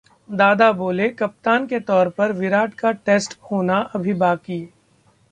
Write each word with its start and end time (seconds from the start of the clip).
दादा 0.29 0.71
बोले- 0.71 1.09
कप्तान 1.17 1.67
के 1.67 1.79
तौर 1.79 2.09
पर 2.09 2.31
विराट 2.33 2.73
का 2.73 2.91
'टेस्ट' 2.91 3.37
होना 3.51 3.77
अभी 3.95 4.13
बाकी 4.23 4.59